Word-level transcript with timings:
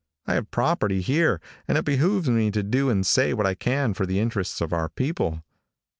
I 0.25 0.33
have 0.33 0.49
property 0.49 0.99
here 1.01 1.39
and 1.67 1.77
it 1.77 1.85
behooves 1.85 2.27
me 2.27 2.49
to 2.49 2.63
do 2.63 2.89
and 2.89 3.05
say 3.05 3.35
what 3.35 3.45
I 3.45 3.53
can 3.53 3.93
for 3.93 4.07
the 4.07 4.19
interests 4.19 4.59
of 4.59 4.73
our 4.73 4.89
people. 4.89 5.43